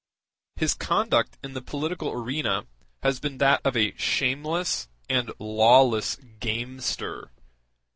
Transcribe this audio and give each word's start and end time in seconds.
His 0.55 0.73
conduct 0.73 1.37
in 1.43 1.53
the 1.53 1.61
political 1.61 2.11
arena 2.11 2.65
has 3.03 3.19
been 3.19 3.37
that 3.37 3.61
of 3.63 3.77
a 3.77 3.95
shameless 3.97 4.87
and 5.07 5.31
lawless 5.37 6.15
gamester. 6.39 7.29